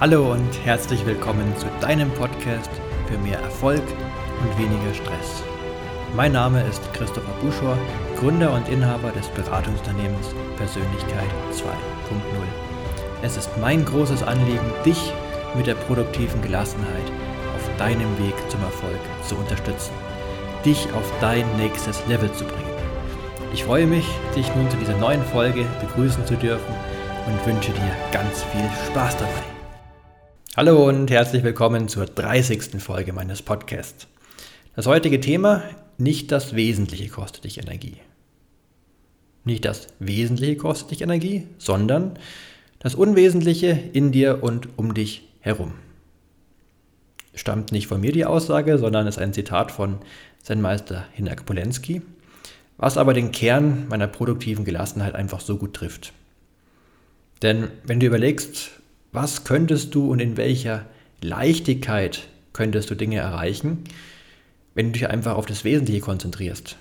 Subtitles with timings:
[0.00, 2.70] Hallo und herzlich willkommen zu deinem Podcast
[3.06, 3.82] für mehr Erfolg
[4.40, 5.42] und weniger Stress.
[6.16, 7.76] Mein Name ist Christopher Buschor,
[8.18, 11.62] Gründer und Inhaber des Beratungsunternehmens Persönlichkeit 2.0.
[13.20, 15.12] Es ist mein großes Anliegen, dich
[15.54, 17.12] mit der produktiven Gelassenheit
[17.54, 19.92] auf deinem Weg zum Erfolg zu unterstützen,
[20.64, 22.72] dich auf dein nächstes Level zu bringen.
[23.52, 26.74] Ich freue mich, dich nun zu dieser neuen Folge begrüßen zu dürfen
[27.26, 29.59] und wünsche dir ganz viel Spaß dabei.
[30.56, 32.82] Hallo und herzlich willkommen zur 30.
[32.82, 34.08] Folge meines Podcasts.
[34.74, 35.62] Das heutige Thema,
[35.96, 37.98] nicht das Wesentliche kostet dich Energie.
[39.44, 42.18] Nicht das Wesentliche kostet dich Energie, sondern
[42.80, 45.74] das Unwesentliche in dir und um dich herum.
[47.32, 50.00] Stammt nicht von mir die Aussage, sondern ist ein Zitat von
[50.42, 52.02] Zen-Meister Hinak Polensky,
[52.76, 56.12] was aber den Kern meiner produktiven Gelassenheit einfach so gut trifft.
[57.40, 58.79] Denn wenn du überlegst,
[59.12, 60.86] was könntest du und in welcher
[61.22, 63.84] Leichtigkeit könntest du Dinge erreichen,
[64.74, 66.76] wenn du dich einfach auf das Wesentliche konzentrierst,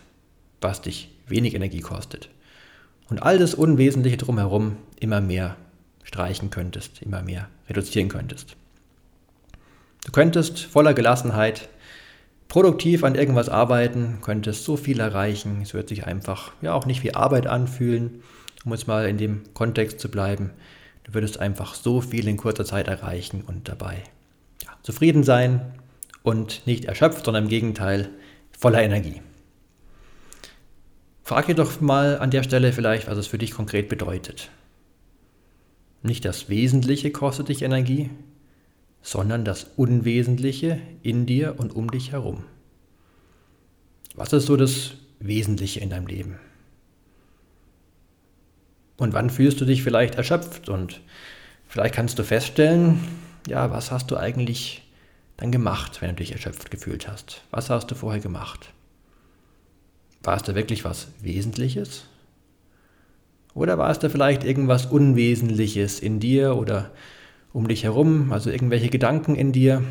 [0.61, 2.29] was dich wenig Energie kostet.
[3.09, 5.55] Und all das Unwesentliche drumherum immer mehr
[6.03, 8.55] streichen könntest, immer mehr reduzieren könntest.
[10.05, 11.69] Du könntest voller Gelassenheit
[12.47, 17.03] produktiv an irgendwas arbeiten, könntest so viel erreichen, es wird sich einfach ja auch nicht
[17.03, 18.23] wie Arbeit anfühlen,
[18.65, 20.51] um jetzt mal in dem Kontext zu bleiben.
[21.09, 24.03] Du würdest einfach so viel in kurzer Zeit erreichen und dabei
[24.63, 25.73] ja, zufrieden sein
[26.21, 28.11] und nicht erschöpft, sondern im Gegenteil
[28.51, 29.19] voller Energie.
[31.23, 34.51] Frag dir doch mal an der Stelle vielleicht, was es für dich konkret bedeutet.
[36.03, 38.11] Nicht das Wesentliche kostet dich Energie,
[39.01, 42.43] sondern das Unwesentliche in dir und um dich herum.
[44.13, 46.37] Was ist so das Wesentliche in deinem Leben?
[48.99, 50.69] Und wann fühlst du dich vielleicht erschöpft?
[50.69, 51.01] Und
[51.67, 52.99] vielleicht kannst du feststellen,
[53.47, 54.83] ja, was hast du eigentlich
[55.37, 57.41] dann gemacht, wenn du dich erschöpft gefühlt hast?
[57.49, 58.73] Was hast du vorher gemacht?
[60.21, 62.03] War es da wirklich was Wesentliches?
[63.53, 66.91] Oder war es da vielleicht irgendwas Unwesentliches in dir oder
[67.53, 69.81] um dich herum, also irgendwelche Gedanken in dir,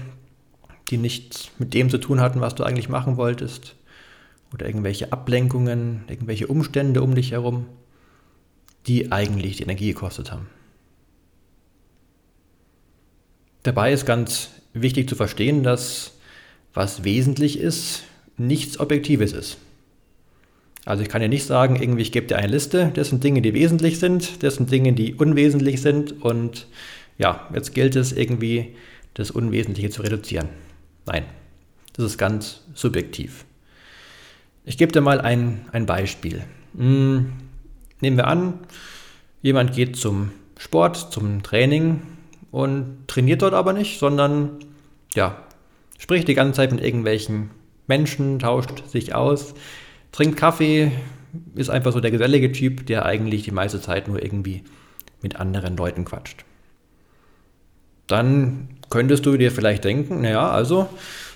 [0.90, 3.74] die nichts mit dem zu tun hatten, was du eigentlich machen wolltest?
[4.52, 7.66] Oder irgendwelche Ablenkungen, irgendwelche Umstände um dich herum?
[8.88, 10.48] Die eigentlich die Energie gekostet haben.
[13.62, 16.12] Dabei ist ganz wichtig zu verstehen, dass
[16.74, 18.04] was wesentlich ist,
[18.36, 19.58] nichts Objektives ist.
[20.84, 23.42] Also ich kann ja nicht sagen, irgendwie ich gebe dir eine Liste, das sind Dinge,
[23.42, 26.66] die wesentlich sind, das sind Dinge, die unwesentlich sind und
[27.18, 28.74] ja, jetzt gilt es irgendwie,
[29.14, 30.48] das Unwesentliche zu reduzieren.
[31.04, 31.24] Nein,
[31.94, 33.44] das ist ganz subjektiv.
[34.64, 36.42] Ich gebe dir mal ein, ein Beispiel.
[36.76, 37.32] Hm,
[38.00, 38.54] Nehmen wir an,
[39.42, 42.02] jemand geht zum Sport, zum Training
[42.50, 44.58] und trainiert dort aber nicht, sondern
[45.14, 45.42] ja,
[45.98, 47.50] spricht die ganze Zeit mit irgendwelchen
[47.86, 49.54] Menschen, tauscht sich aus,
[50.12, 50.92] trinkt Kaffee,
[51.54, 54.64] ist einfach so der gesellige Typ, der eigentlich die meiste Zeit nur irgendwie
[55.22, 56.44] mit anderen Leuten quatscht.
[58.06, 60.88] Dann könntest du dir vielleicht denken, naja, also,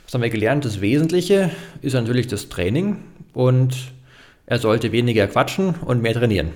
[0.05, 0.65] was haben wir gelernt?
[0.65, 1.51] Das Wesentliche
[1.83, 2.99] ist natürlich das Training
[3.35, 3.93] und
[4.47, 6.51] er sollte weniger quatschen und mehr trainieren.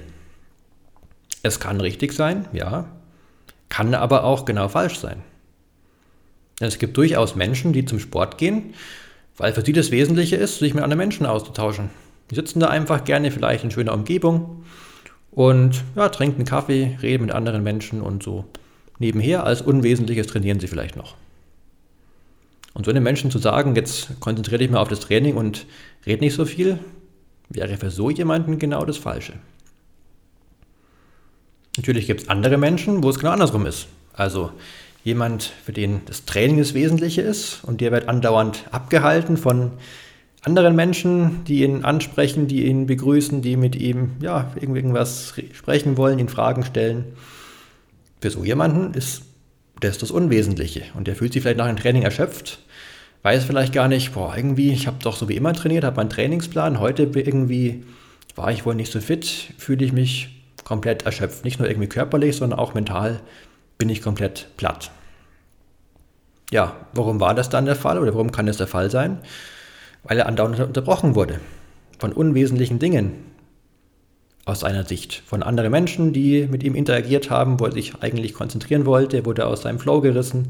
[1.43, 2.87] Es kann richtig sein, ja,
[3.69, 5.23] kann aber auch genau falsch sein.
[6.61, 8.75] Denn es gibt durchaus Menschen, die zum Sport gehen,
[9.37, 11.91] weil für sie das Wesentliche ist, sich mit anderen Menschen auszutauschen.
[12.31, 14.65] Die sitzen da einfach gerne vielleicht in schöner Umgebung
[15.31, 18.47] und ja, trinken Kaffee, reden mit anderen Menschen und so
[18.99, 21.15] nebenher als Unwesentliches trainieren sie vielleicht noch.
[22.73, 25.67] Und so einem Menschen zu sagen, jetzt konzentriere dich mal auf das Training und
[26.07, 26.79] red nicht so viel,
[27.49, 29.35] wäre für so jemanden genau das Falsche.
[31.77, 33.87] Natürlich gibt es andere Menschen, wo es genau andersrum ist.
[34.13, 34.51] Also
[35.05, 39.73] jemand, für den das Training das Wesentliche ist und der wird andauernd abgehalten von
[40.43, 46.19] anderen Menschen, die ihn ansprechen, die ihn begrüßen, die mit ihm ja, irgendwas sprechen wollen,
[46.19, 47.05] ihn Fragen stellen.
[48.21, 49.23] Für so jemanden ist
[49.81, 52.61] das das Unwesentliche und der fühlt sich vielleicht nach dem Training erschöpft
[53.23, 56.11] weiß vielleicht gar nicht, boah, irgendwie, ich habe doch so wie immer trainiert, habe meinen
[56.11, 56.81] Trainingsplan.
[56.81, 57.85] Heute irgendwie
[58.35, 59.27] war ich wohl nicht so fit,
[59.59, 61.45] fühle ich mich komplett erschöpft.
[61.45, 63.21] Nicht nur irgendwie körperlich, sondern auch mental
[63.79, 64.91] bin ich komplett platt.
[66.51, 69.19] Ja, warum war das dann der Fall oder warum kann das der Fall sein?
[70.05, 71.41] Weil er andauernd unterbrochen wurde
[71.99, 73.13] von unwesentlichen Dingen
[74.45, 75.23] aus seiner Sicht.
[75.27, 79.47] Von anderen Menschen, die mit ihm interagiert haben, wo er sich eigentlich konzentrieren wollte, wurde
[79.47, 80.49] aus seinem Flow gerissen.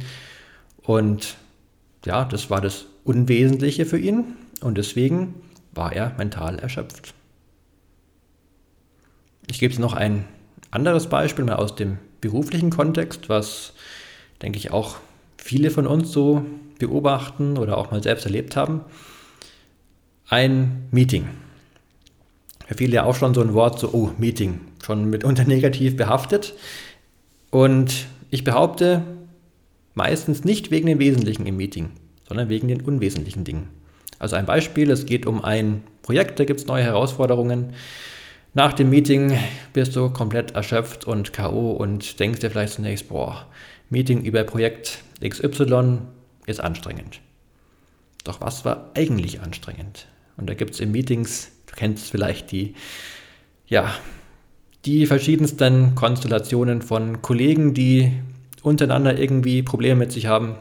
[0.83, 1.37] Und
[2.07, 5.35] ja, das war das Unwesentliche für ihn und deswegen
[5.73, 7.15] war er mental erschöpft.
[9.49, 10.25] Ich gebe noch ein
[10.71, 13.75] anderes Beispiel mal aus dem beruflichen Kontext, was
[14.43, 14.97] denke ich, auch
[15.37, 16.45] viele von uns so
[16.79, 18.81] beobachten oder auch mal selbst erlebt haben.
[20.29, 21.29] Ein Meeting.
[22.67, 26.55] Für viele ja auch schon so ein Wort, so, oh, Meeting, schon mitunter negativ behaftet.
[27.51, 29.03] Und ich behaupte,
[29.97, 31.91] meistens nicht wegen den Wesentlichen im Meeting,
[32.29, 33.69] sondern wegen den unwesentlichen Dingen.
[34.19, 37.73] Also ein Beispiel, es geht um ein Projekt, da gibt es neue Herausforderungen.
[38.55, 39.37] Nach dem Meeting
[39.73, 43.47] bist du komplett erschöpft und KO und denkst dir vielleicht zunächst, boah,
[43.91, 45.99] Meeting über Projekt XY
[46.47, 47.21] ist anstrengend.
[48.25, 50.09] Doch was war eigentlich anstrengend?
[50.37, 52.75] Und da gibt es in Meetings, du kennst vielleicht die,
[53.67, 53.95] ja,
[54.85, 58.13] die verschiedensten Konstellationen von Kollegen, die
[58.67, 60.57] untereinander irgendwie Probleme mit sich haben,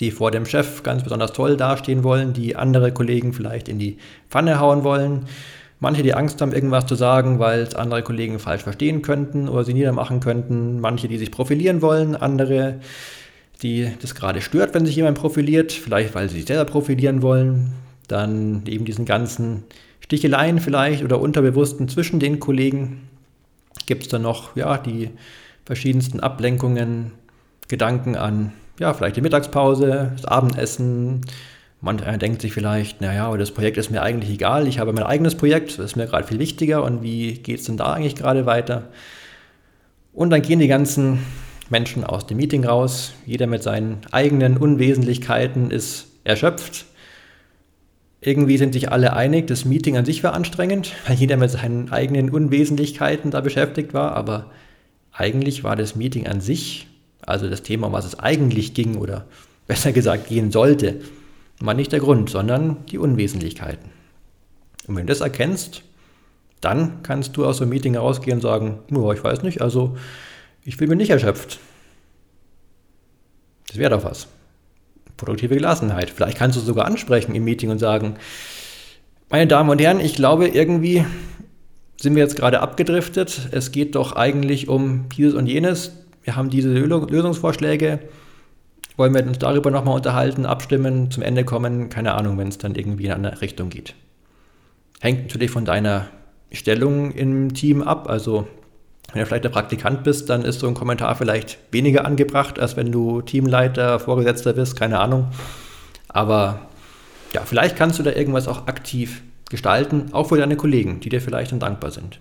[0.00, 3.98] die vor dem Chef ganz besonders toll dastehen wollen, die andere Kollegen vielleicht in die
[4.28, 5.26] Pfanne hauen wollen.
[5.78, 9.62] Manche, die Angst haben, irgendwas zu sagen, weil es andere Kollegen falsch verstehen könnten oder
[9.62, 10.80] sie niedermachen könnten.
[10.80, 12.16] Manche, die sich profilieren wollen.
[12.16, 12.80] Andere,
[13.62, 17.72] die das gerade stört, wenn sich jemand profiliert, vielleicht weil sie sich selber profilieren wollen.
[18.08, 19.62] Dann eben diesen ganzen
[20.00, 23.08] Sticheleien vielleicht oder Unterbewussten zwischen den Kollegen.
[23.86, 25.10] Gibt es dann noch ja, die
[25.64, 27.12] verschiedensten Ablenkungen,
[27.68, 31.22] Gedanken an ja, vielleicht die Mittagspause, das Abendessen.
[31.80, 35.04] Mancher denkt sich vielleicht, naja, aber das Projekt ist mir eigentlich egal, ich habe mein
[35.04, 38.16] eigenes Projekt, das ist mir gerade viel wichtiger und wie geht es denn da eigentlich
[38.16, 38.88] gerade weiter?
[40.12, 41.20] Und dann gehen die ganzen
[41.70, 46.86] Menschen aus dem Meeting raus, jeder mit seinen eigenen Unwesentlichkeiten ist erschöpft.
[48.20, 51.92] Irgendwie sind sich alle einig, das Meeting an sich war anstrengend, weil jeder mit seinen
[51.92, 54.50] eigenen Unwesentlichkeiten da beschäftigt war, aber
[55.12, 56.88] eigentlich war das Meeting an sich
[57.22, 59.26] also das Thema, um was es eigentlich ging oder
[59.66, 61.00] besser gesagt gehen sollte,
[61.60, 63.90] war nicht der Grund, sondern die Unwesentlichkeiten.
[64.86, 65.82] Und wenn du das erkennst,
[66.60, 69.96] dann kannst du aus einem Meeting rausgehen und sagen, oh, ich weiß nicht, also
[70.64, 71.58] ich bin mir nicht erschöpft.
[73.68, 74.28] Das wäre doch was.
[75.16, 76.10] Produktive Gelassenheit.
[76.10, 78.16] Vielleicht kannst du es sogar ansprechen im Meeting und sagen,
[79.30, 81.04] meine Damen und Herren, ich glaube, irgendwie
[82.00, 83.48] sind wir jetzt gerade abgedriftet.
[83.50, 85.92] Es geht doch eigentlich um dieses und jenes
[86.28, 88.00] wir haben diese Lösungsvorschläge,
[88.98, 92.74] wollen wir uns darüber nochmal unterhalten, abstimmen, zum Ende kommen, keine Ahnung, wenn es dann
[92.74, 93.94] irgendwie in eine Richtung geht.
[95.00, 96.08] Hängt natürlich von deiner
[96.52, 98.46] Stellung im Team ab, also
[99.14, 102.76] wenn du vielleicht der Praktikant bist, dann ist so ein Kommentar vielleicht weniger angebracht, als
[102.76, 105.28] wenn du Teamleiter, Vorgesetzter bist, keine Ahnung.
[106.08, 106.68] Aber
[107.32, 111.22] ja, vielleicht kannst du da irgendwas auch aktiv gestalten, auch für deine Kollegen, die dir
[111.22, 112.20] vielleicht dann dankbar sind.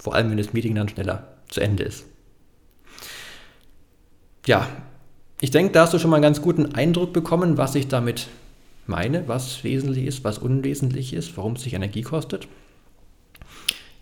[0.00, 2.06] Vor allem, wenn das Meeting dann schneller zu Ende ist
[4.46, 4.66] ja,
[5.40, 8.28] ich denke, da hast du schon mal einen ganz guten Eindruck bekommen, was ich damit
[8.86, 12.48] meine, was wesentlich ist, was unwesentlich ist, warum es sich Energie kostet.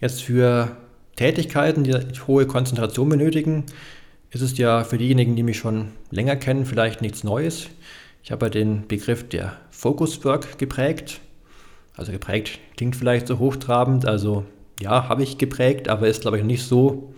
[0.00, 0.76] Jetzt für
[1.16, 1.94] Tätigkeiten, die
[2.26, 3.64] hohe Konzentration benötigen,
[4.30, 7.66] ist es ja für diejenigen, die mich schon länger kennen, vielleicht nichts Neues.
[8.22, 11.20] Ich habe ja den Begriff der Focus Work geprägt.
[11.96, 14.44] Also geprägt klingt vielleicht so hochtrabend, also
[14.80, 17.12] ja, habe ich geprägt, aber ist glaube ich nicht so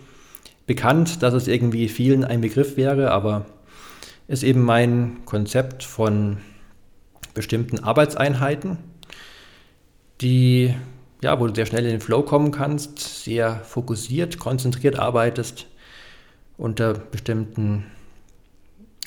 [0.65, 3.45] bekannt, dass es irgendwie vielen ein Begriff wäre, aber
[4.27, 6.37] ist eben mein Konzept von
[7.33, 8.77] bestimmten Arbeitseinheiten,
[10.21, 10.73] die,
[11.21, 15.67] ja, wo du sehr schnell in den Flow kommen kannst, sehr fokussiert, konzentriert arbeitest
[16.57, 17.85] unter bestimmten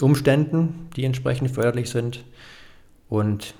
[0.01, 2.25] Umständen, die entsprechend förderlich sind
[3.09, 3.55] und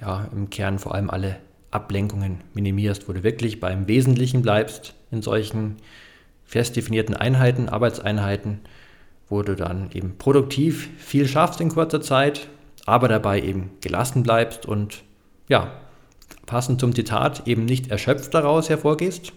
[0.00, 1.36] ja, im Kern vor allem alle
[1.70, 5.76] Ablenkungen minimierst, wo du wirklich beim Wesentlichen bleibst in solchen
[6.48, 8.60] fest definierten Einheiten, Arbeitseinheiten,
[9.28, 12.48] wo du dann eben produktiv viel schaffst in kurzer Zeit,
[12.86, 15.02] aber dabei eben gelassen bleibst und
[15.48, 15.70] ja,
[16.46, 19.32] passend zum Zitat eben nicht erschöpft daraus hervorgehst.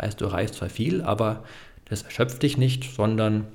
[0.00, 1.42] Heißt, du erreichst zwar viel, aber
[1.86, 3.46] das erschöpft dich nicht, sondern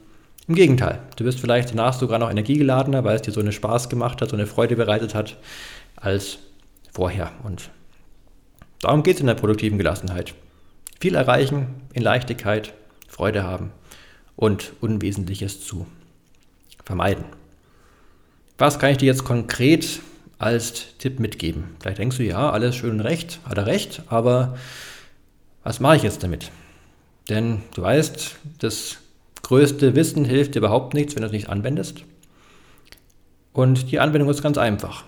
[0.48, 1.00] im Gegenteil.
[1.16, 4.30] Du wirst vielleicht danach sogar noch energiegeladener, weil es dir so einen Spaß gemacht hat,
[4.30, 5.38] so eine Freude bereitet hat,
[5.96, 6.40] als
[6.92, 7.32] vorher.
[7.44, 7.70] Und
[8.82, 10.34] darum geht es in der produktiven Gelassenheit.
[11.00, 12.74] Viel erreichen in Leichtigkeit,
[13.16, 13.72] Freude haben
[14.36, 15.88] und Unwesentliches zu
[16.84, 17.24] vermeiden.
[18.58, 20.02] Was kann ich dir jetzt konkret
[20.38, 21.64] als Tipp mitgeben?
[21.80, 24.58] Vielleicht denkst du, ja, alles schön und recht, hat er recht, aber
[25.64, 26.52] was mache ich jetzt damit?
[27.30, 28.98] Denn du weißt, das
[29.44, 32.04] größte Wissen hilft dir überhaupt nichts, wenn du es nicht anwendest.
[33.54, 35.06] Und die Anwendung ist ganz einfach.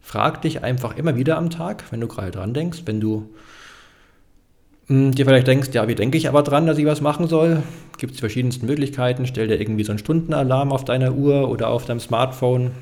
[0.00, 3.32] Frag dich einfach immer wieder am Tag, wenn du gerade dran denkst, wenn du
[4.92, 7.62] dir vielleicht denkst, ja, wie denke ich aber dran, dass ich was machen soll?
[7.98, 9.26] Gibt es verschiedensten Möglichkeiten.
[9.26, 12.72] Stell dir irgendwie so einen Stundenalarm auf deiner Uhr oder auf deinem Smartphone.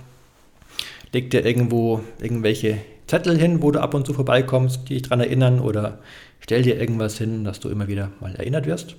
[1.13, 5.21] Leg dir irgendwo irgendwelche Zettel hin, wo du ab und zu vorbeikommst, die dich daran
[5.21, 5.99] erinnern oder
[6.41, 8.97] stell dir irgendwas hin, dass du immer wieder mal erinnert wirst.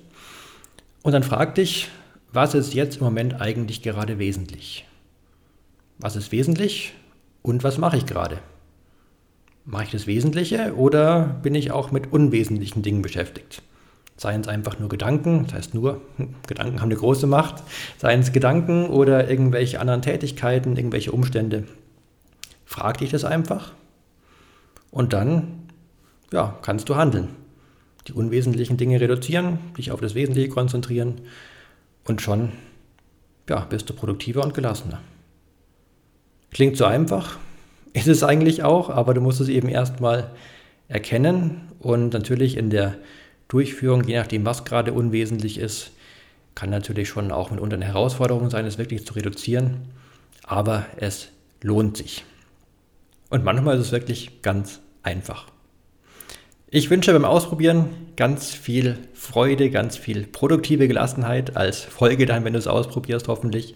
[1.02, 1.88] Und dann frag dich,
[2.32, 4.86] was ist jetzt im Moment eigentlich gerade wesentlich?
[5.98, 6.94] Was ist wesentlich
[7.42, 8.38] und was mache ich gerade?
[9.64, 13.62] Mache ich das Wesentliche oder bin ich auch mit unwesentlichen Dingen beschäftigt?
[14.16, 17.62] Seien es einfach nur Gedanken, das heißt nur, hm, Gedanken haben eine große Macht,
[17.98, 21.64] seien es Gedanken oder irgendwelche anderen Tätigkeiten, irgendwelche Umstände.
[22.64, 23.72] Frag dich das einfach
[24.90, 25.68] und dann
[26.32, 27.28] ja, kannst du handeln.
[28.08, 31.20] Die unwesentlichen Dinge reduzieren, dich auf das Wesentliche konzentrieren
[32.04, 32.50] und schon
[33.48, 35.00] ja, bist du produktiver und gelassener.
[36.50, 37.38] Klingt so einfach,
[37.92, 40.30] ist es eigentlich auch, aber du musst es eben erstmal
[40.88, 42.96] erkennen und natürlich in der
[43.48, 45.90] Durchführung, je nachdem, was gerade unwesentlich ist,
[46.54, 49.88] kann natürlich schon auch mitunter eine Herausforderung sein, es wirklich zu reduzieren,
[50.44, 51.28] aber es
[51.62, 52.24] lohnt sich.
[53.30, 55.46] Und manchmal ist es wirklich ganz einfach.
[56.74, 62.54] Ich wünsche beim Ausprobieren ganz viel Freude, ganz viel produktive Gelassenheit als Folge dann, wenn
[62.54, 63.74] du es ausprobierst, hoffentlich.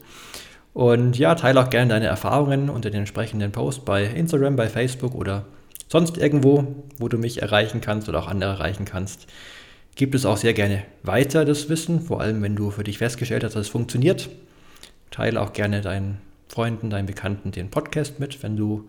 [0.76, 5.14] Und ja, teile auch gerne deine Erfahrungen unter den entsprechenden Posts bei Instagram, bei Facebook
[5.14, 5.46] oder
[5.88, 6.66] sonst irgendwo,
[6.98, 9.26] wo du mich erreichen kannst oder auch andere erreichen kannst.
[9.94, 13.42] Gib es auch sehr gerne weiter, das Wissen, vor allem wenn du für dich festgestellt
[13.42, 14.28] hast, dass es funktioniert.
[15.10, 18.86] Teile auch gerne deinen Freunden, deinen Bekannten den Podcast mit, wenn du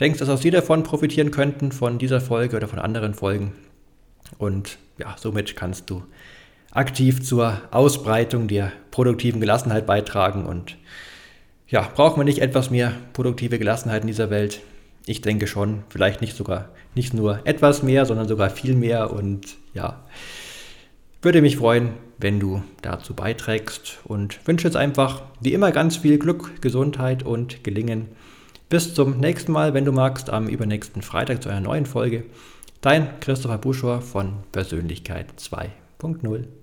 [0.00, 3.52] denkst, dass auch sie davon profitieren könnten, von dieser Folge oder von anderen Folgen.
[4.38, 6.02] Und ja, somit kannst du
[6.72, 10.76] aktiv zur Ausbreitung der produktiven Gelassenheit beitragen und
[11.70, 14.60] ja, brauchen wir nicht etwas mehr produktive Gelassenheit in dieser Welt?
[15.06, 19.56] Ich denke schon, vielleicht nicht sogar, nicht nur etwas mehr, sondern sogar viel mehr und
[19.72, 20.04] ja,
[21.22, 26.18] würde mich freuen, wenn du dazu beiträgst und wünsche jetzt einfach wie immer ganz viel
[26.18, 28.08] Glück, Gesundheit und Gelingen.
[28.68, 32.24] Bis zum nächsten Mal, wenn du magst, am übernächsten Freitag zu einer neuen Folge.
[32.80, 36.59] Dein Christopher Buschor von Persönlichkeit 2.0.